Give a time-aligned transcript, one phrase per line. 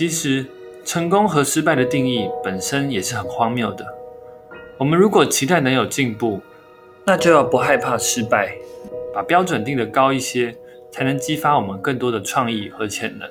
[0.00, 0.46] 其实，
[0.82, 3.84] 成功和失败的定义本身也是很荒谬的。
[4.78, 6.40] 我们如果期待能有进步，
[7.04, 8.56] 那就要不害怕失败，
[9.12, 10.56] 把标准定得高一些，
[10.90, 13.28] 才能激发我们更多的创意和潜能。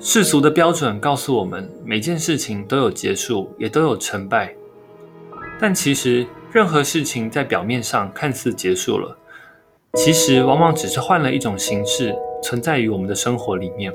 [0.00, 4.54] 世俗的标准告诉我们，每件事情都有结束，也都有成败。
[5.60, 9.18] 但其实，任何事情在表面上看似结束了，
[9.94, 13.92] 其实往往只是换了一种形式，存在于我们的生活里面。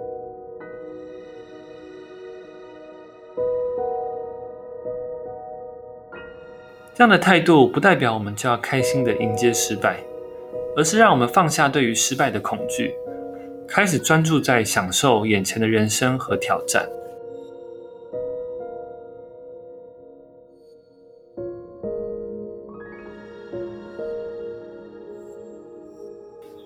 [6.94, 10.04] 这样的态度不代表我们就要开心的迎接失败，
[10.76, 12.94] 而是让我们放下对于失败的恐惧。
[13.66, 16.86] 开始专注在享受眼前的人生和挑战。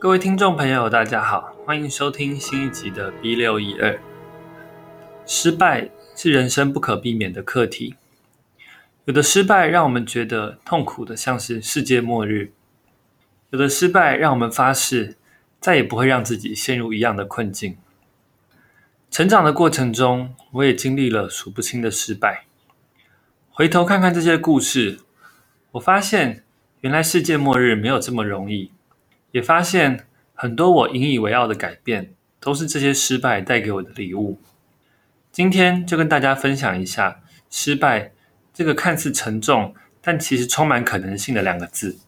[0.04, 3.98] 各位听众朋友，大家好，欢迎收听新一集的 B 六一二。
[5.26, 7.96] 失败是人生不可避免的课题，
[9.06, 12.52] 有的失败让我们觉得痛苦的像是世界末日，
[13.52, 15.16] 有的失败让我们发誓。
[15.62, 17.78] 再也不会让自己陷入一样的困境。
[19.10, 22.44] 成长的过程中，我也经历了数不清的失败。
[23.50, 25.00] 回头看看这些故事，
[25.72, 26.44] 我发现
[26.82, 28.70] 原来世界末日没有这么容易，
[29.34, 34.40] 也发现很多我引以为傲的改变，都是这些失败带给我的礼物。
[35.32, 38.14] 今天就跟大家分享一下失败
[38.54, 42.00] 这个看似沉重，但其实充满可能性的两个字。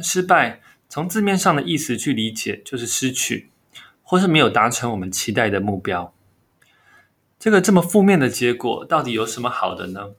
[0.00, 0.60] 失败。
[0.90, 3.50] 从字面上的意思去理解，就是失去，
[4.02, 6.14] 或是没有达成我们期待的目标。
[7.38, 10.12] 这个这么负面的结果，到底有什么好的呢？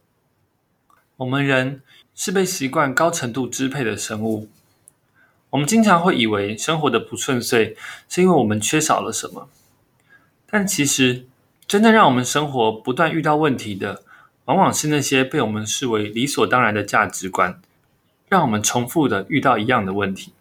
[1.18, 1.82] 我们人
[2.14, 4.48] 是被习惯高程度支配的生物，
[5.52, 7.76] 我们经常会以为生活的不顺遂
[8.08, 9.50] 是因为我们缺少了什么，
[10.46, 11.26] 但其实
[11.68, 14.04] 真正让我们生活不断遇到问题的，
[14.46, 17.62] 往往是那些被我们视为理所当然的价值观，
[18.28, 20.34] 让我们重复的遇到一样的问题。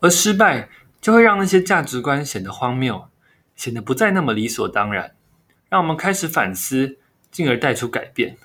[0.00, 0.68] 而失败
[1.00, 3.08] 就会让那些价值观显得荒谬，
[3.54, 5.14] 显得不再那么理所当然，
[5.68, 6.98] 让我们开始反思，
[7.30, 8.36] 进而带出改变。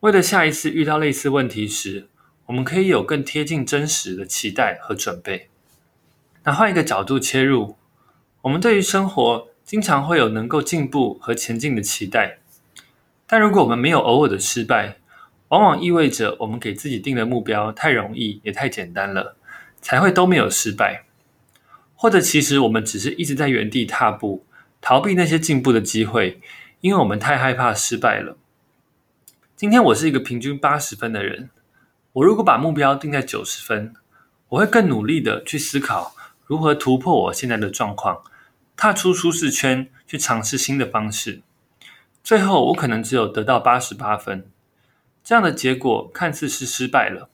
[0.00, 2.08] 为了下一次遇到类似问题时，
[2.50, 5.48] 我们可以有更贴近真实的期待和准备。
[6.42, 7.76] 那换一个角度切入，
[8.42, 12.38] 我们对于生活经常会有能够进步和前进的期待，
[13.24, 14.96] 但如果我们没有偶尔的失败，
[15.50, 19.36] 往往意味着我们给自己定的目标太容易，也太简单了。
[19.80, 21.04] 才会都没有失败，
[21.94, 24.44] 或者其实我们只是一直在原地踏步，
[24.80, 26.40] 逃避那些进步的机会，
[26.80, 28.36] 因为我们太害怕失败了。
[29.56, 31.48] 今天我是一个平均八十分的人，
[32.12, 33.94] 我如果把目标定在九十分，
[34.48, 38.22] 我会更努力的去思考如何突破我现在的状况，
[38.76, 41.42] 踏出舒适圈，去尝试新的方式。
[42.24, 44.50] 最后我可能只有得到八十八分，
[45.22, 47.30] 这样的结果看似是失败了。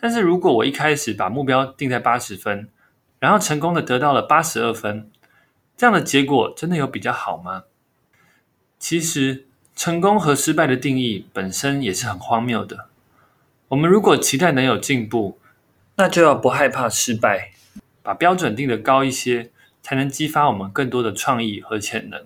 [0.00, 2.68] 但是如果我一开始把目标定在八十分，
[3.18, 5.10] 然后成功的得到了八十二分，
[5.76, 7.64] 这样的结果真的有比较好吗？
[8.78, 12.88] 其实，成功和失败的定义本身也是很荒谬的。
[13.68, 15.38] 我们如果期待能有进步，
[15.96, 17.52] 那就要不害怕失败，
[18.02, 19.50] 把标准定得高一些，
[19.82, 22.24] 才能激发我们更多的创意和潜能。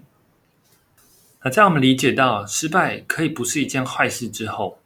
[1.43, 4.79] 那在我们理解到失败可以不是一件坏事之后，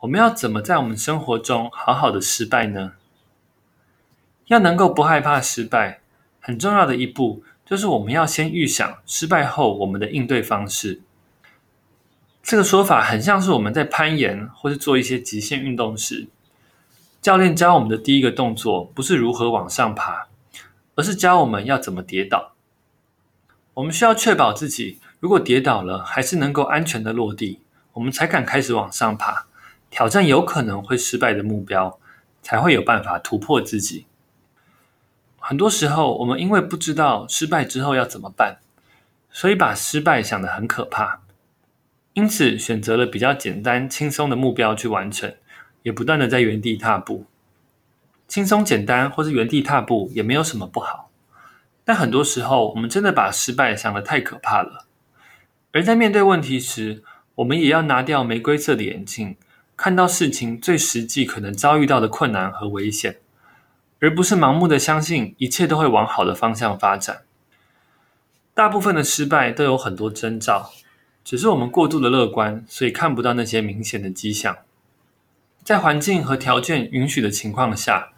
[0.00, 2.94] 我们要怎么在我们生活中好好的失败呢？
[4.46, 6.00] 要能够不害怕失败，
[6.40, 11.02] 很重要的一步就是我们要先预想失败后我们的应对方式。
[12.46, 16.28] 这个说法很像是我们在攀岩或是做一些极限运动时，
[17.20, 20.28] 教练教我们的第一个动作不是如何往上爬，
[20.94, 22.52] 而是教我们要怎么跌倒。
[23.74, 27.58] 我们需要确保自己如果跌倒了，还是能够安全的落地，
[27.94, 29.46] 我们才敢开始往上爬。
[29.90, 31.98] 挑战有可能会失败的目标，
[32.42, 34.06] 才会有办法突破自己。
[35.40, 38.58] 很多时候，我们因为不知道失败之后要怎么办，
[39.32, 41.22] 所以把失败想得很可怕，
[42.16, 45.34] 因此选择了比较简单、轻松的目标去完成，
[45.82, 47.26] 也不断的在原地踏步。
[48.26, 51.10] 轻松简单或是原地踏步也没有什么不好，
[51.84, 54.86] 但很多时候，我们真的把失败想得太可怕了。
[55.72, 57.04] 而在面对问题时，
[57.34, 59.36] 我们也要拿掉玫瑰色的眼镜。
[59.76, 63.18] 看到事情最实际可能遭遇到的困难和危险，
[64.00, 67.24] 而不是盲目的相信一切都会往好的方向发展。
[68.54, 70.72] 大部分的失败都有很多征兆，
[71.26, 74.58] 只是我们过度的乐观，所以看不到那些明显的迹象。
[75.64, 78.12] 在环境和条件允许的情况下，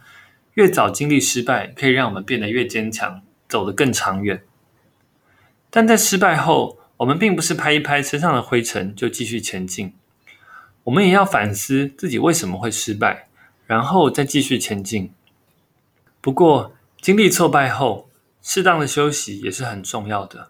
[0.53, 4.43] 越早经历失败，可以让我们变得越坚强，走得更长远。
[5.71, 9.95] 但在失败后，我们并不是拍一拍身上的灰尘就继续前进，
[10.83, 13.27] 我们也要反思自己为什么会失败，
[13.65, 15.11] 然后再继续前进。
[16.21, 18.07] 不过，经历挫败后，
[18.43, 20.49] 适当的休息也是很重要的，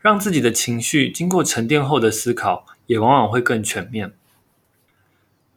[0.00, 4.12] 让自己的情绪经过沉淀后的思考，也往往会更全面。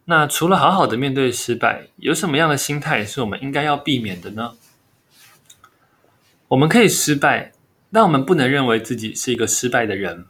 [0.06, 4.56] 那除了好好的面对失败，有什么样的心态是我们应该要避免的呢？
[6.50, 7.54] 我们可以失败，
[7.92, 10.25] 但我们不能认为自己是一个失败的人。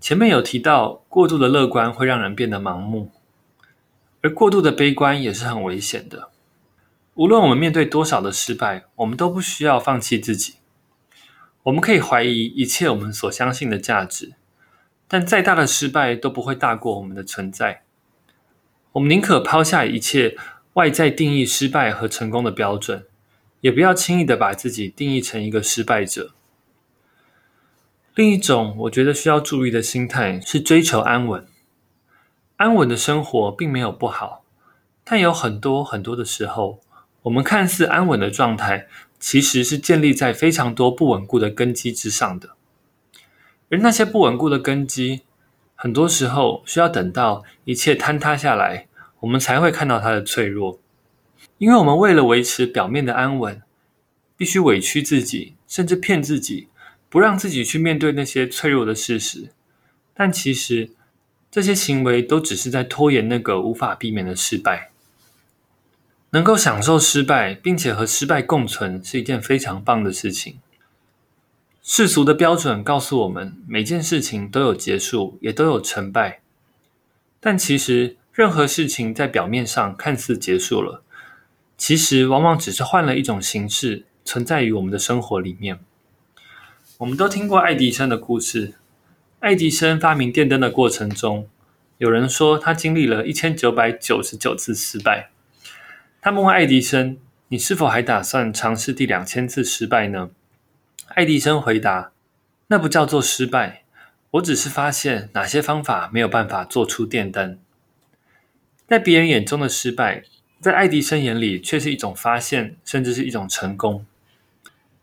[0.00, 3.12] 前面有提到，过度的乐观会让人变得盲目，
[4.22, 6.30] 而过度的悲观也是很危险的。
[7.14, 10.54] 无论我们面对多少的失败，我们都不需要放弃自己。
[11.64, 14.34] 我们可以怀疑一切我们所相信的价值，
[15.08, 17.82] 但再大的失败都不会大过我们的存在。
[18.92, 20.36] 我们宁可抛下一切
[20.74, 23.06] 外在定义失败和成功的标准，
[23.62, 26.32] 也不要轻易的把自己定义成一个失败者。
[28.14, 31.46] 另一种我觉得需要注意的心态是追求安稳。
[32.56, 34.44] 安稳的生活并没有不好，
[35.02, 36.80] 但有很多很多的时候，
[37.22, 38.86] 我们看似安稳的状态，
[39.26, 42.50] 其实是建立在非常多不稳固的根基之上的。
[43.70, 45.22] 而那些不稳固的根基，
[45.74, 48.86] 很多时候需要等到一切坍塌下来，
[49.20, 50.78] 我们才会看到它的脆弱。
[51.56, 53.62] 因为我们为了维持表面的安稳，
[54.36, 56.68] 必须委屈自己，甚至骗自己，
[57.08, 59.48] 不让自己去面对那些脆弱的事实。
[60.12, 60.90] 但其实
[61.50, 64.90] 这些行为都只是在拖延那个无法避免的失败。
[66.34, 70.58] 能够享受失败，并且和失败共存，是一件非常棒的事情。
[71.80, 76.40] 世俗的标准告诉我们，每件事情都有结束，也都有成败。
[77.38, 81.04] 但其实，任何事情在表面上看似结束了，
[81.78, 85.78] 其实往往只是换了一种形式，存在于我们的生活里面。
[86.98, 88.74] 我们都听过爱迪生的故事。
[89.38, 91.48] 爱迪生发明电灯的过程中，
[91.98, 95.30] 有人说他经历了一千九百九十九次失败。
[96.24, 97.18] 他们问爱迪生
[97.48, 100.30] ：“你是否还打算尝试第两千次失败呢？”
[101.14, 102.12] 爱迪生回答
[102.68, 103.82] ：“那不叫做失败，
[104.30, 107.58] 我只是发现哪些方法没有办法做出电灯。”
[108.88, 110.22] 在别人眼中的失败，
[110.60, 114.06] 在爱迪生眼里却是一种发现，甚至是一种成功。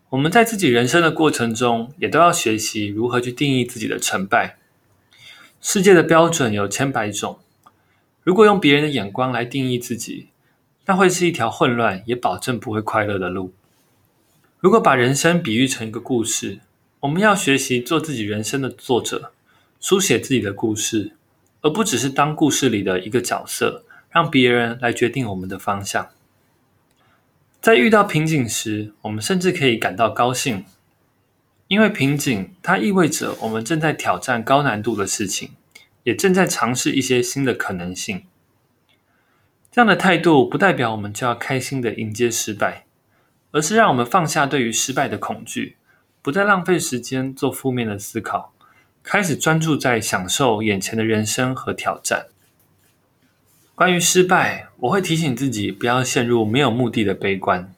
[0.10, 4.58] 我们在自己人生的过程中，也都要学习如何去定义自己的成败。
[5.62, 7.38] 世界的标准有千百种，
[8.24, 10.30] 如果用别人的眼光来定义自己，
[10.86, 13.54] 那会是一条混乱，也保证不会快乐的路。
[14.60, 16.60] 如果把人生比喻成一个故事，
[17.02, 19.32] 我们要学习做自己人生的作者，
[19.80, 21.14] 书写自己的故事，
[21.62, 26.10] 而不只是当故事里的一个角色，让别人来决定我们的方向。
[27.60, 30.66] 在遇到瓶颈时，我们甚至可以感到高兴，
[31.68, 35.52] 因为瓶颈它意味着我们正在挑战高难度的事情，
[36.04, 38.24] 也正在尝试一些新的可能性。
[39.72, 42.86] 这样的态度不代表我们就要开心的迎接失败。
[43.54, 45.76] 而是让我们放下对于失败的恐惧，
[46.22, 48.54] 不再浪费时间做负面的思考，
[49.04, 52.28] 开始专注在享受眼前的人生和挑战。
[53.76, 57.74] 关于失败，我会提醒自己不要陷入没有目的的悲观。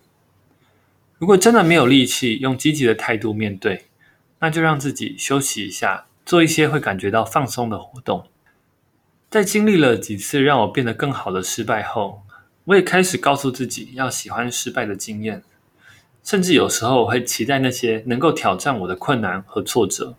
[1.17, 3.85] 如果真的没有力气用积极的态度面对，
[4.37, 8.27] 那就让自己休息一下，做一些会感觉到放松的活动。
[9.33, 12.21] 在经历了几次让我变得更好的失败后，
[12.65, 15.41] 我也开始告诉自己要喜欢失败的经验。
[16.23, 20.15] 甚至有时候我会期待那些能够挑战我的困难和挫折，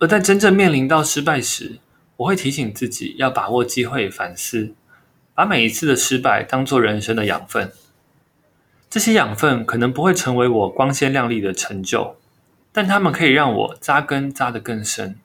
[0.00, 1.78] 而在真正面临到失败时，
[2.16, 4.74] 我会提醒自己要把握机会反思，
[5.32, 7.70] 把每一次的失败当作人生的养分。
[8.90, 12.16] 这些养分可能不会成为我光鲜亮丽的成就，
[12.72, 15.20] 但它们可以让我扎根扎得更深，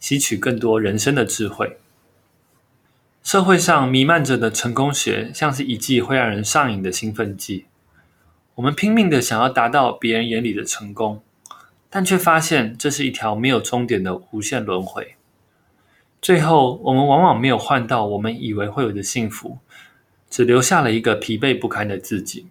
[0.00, 1.76] 吸取更多人生的智慧。
[3.22, 7.66] 社会上弥漫着的成功学，像是一剂会让人上瘾的兴奋剂。
[8.56, 11.22] 我们拼命的想要达到别人眼里的成功，
[11.88, 15.14] 但却发现这是一条没有终点的无限轮回。
[16.20, 19.58] 最后，我们往往没有换到我们以为会有的幸福，
[20.28, 22.48] 只留下了一个疲惫不堪的自己。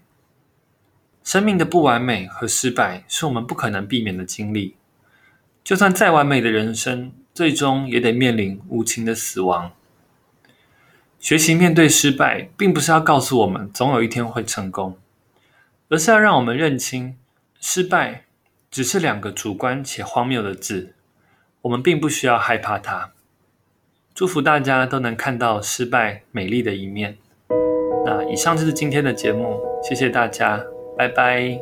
[1.24, 4.76] 生命的不完美和失败是我们不可能避免的经历。
[5.64, 9.72] 就算再完美的人生，最终也得面临无情的死亡。
[11.22, 14.98] 学习面对失败，并不是要告诉我们总有一天会成功。
[15.88, 17.16] 而是要让我们认清，
[17.60, 18.24] 失败
[18.72, 20.96] 只是两个主观且荒谬的字，
[21.62, 23.12] 我们并不需要害怕它。
[24.16, 27.18] 祝福大家都能看到失败美丽的一面。
[28.06, 30.64] 那以上就是今天的节目，谢谢大家，
[30.98, 31.62] 拜拜。